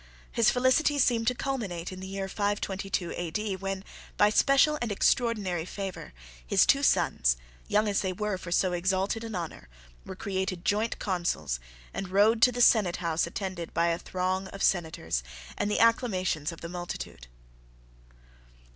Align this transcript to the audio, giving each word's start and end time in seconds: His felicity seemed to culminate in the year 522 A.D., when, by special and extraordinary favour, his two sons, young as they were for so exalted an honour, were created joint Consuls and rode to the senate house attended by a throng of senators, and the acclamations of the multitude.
His 0.31 0.49
felicity 0.49 0.97
seemed 0.97 1.27
to 1.27 1.35
culminate 1.35 1.91
in 1.91 1.99
the 1.99 2.07
year 2.07 2.27
522 2.27 3.13
A.D., 3.15 3.55
when, 3.57 3.83
by 4.17 4.31
special 4.31 4.79
and 4.81 4.91
extraordinary 4.91 5.63
favour, 5.63 6.11
his 6.43 6.65
two 6.65 6.81
sons, 6.81 7.37
young 7.67 7.87
as 7.87 8.01
they 8.01 8.11
were 8.11 8.39
for 8.39 8.51
so 8.51 8.73
exalted 8.73 9.23
an 9.23 9.35
honour, 9.35 9.69
were 10.03 10.15
created 10.15 10.65
joint 10.65 10.97
Consuls 10.97 11.59
and 11.93 12.09
rode 12.09 12.41
to 12.41 12.51
the 12.51 12.61
senate 12.63 12.95
house 12.97 13.27
attended 13.27 13.75
by 13.75 13.89
a 13.89 13.99
throng 13.99 14.47
of 14.47 14.63
senators, 14.63 15.21
and 15.55 15.69
the 15.69 15.77
acclamations 15.79 16.51
of 16.51 16.61
the 16.61 16.67
multitude. 16.69 17.27